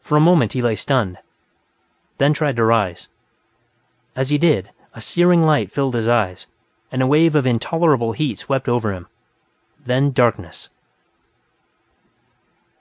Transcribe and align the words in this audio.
For 0.00 0.16
a 0.16 0.20
moment, 0.20 0.54
he 0.54 0.60
lay 0.62 0.74
stunned, 0.74 1.18
then 2.16 2.32
tried 2.32 2.56
to 2.56 2.64
rise. 2.64 3.06
As 4.16 4.30
he 4.30 4.36
did, 4.36 4.70
a 4.94 5.00
searing 5.00 5.44
light 5.44 5.70
filled 5.70 5.94
his 5.94 6.08
eyes 6.08 6.48
and 6.90 7.02
a 7.02 7.06
wave 7.06 7.36
of 7.36 7.46
intolerable 7.46 8.14
heat 8.14 8.38
swept 8.38 8.68
over 8.68 8.92
him. 8.92 9.06
Then 9.86 10.10
darkness... 10.10 10.70